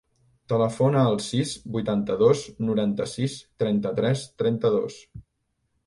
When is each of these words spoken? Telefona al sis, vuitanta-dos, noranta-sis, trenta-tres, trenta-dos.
Telefona 0.53 1.03
al 1.09 1.17
sis, 1.25 1.51
vuitanta-dos, 1.77 2.43
noranta-sis, 2.71 3.39
trenta-tres, 3.65 4.29
trenta-dos. 4.43 5.03